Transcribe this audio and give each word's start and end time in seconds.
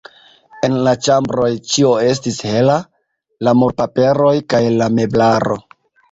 En 0.67 0.75
la 0.85 0.91
ĉambroj 1.07 1.49
ĉio 1.73 1.91
estis 2.11 2.39
hela, 2.51 2.77
la 3.47 3.53
murpaperoj 3.59 4.33
kaj 4.55 4.63
la 4.79 4.89
meblaro. 5.01 5.59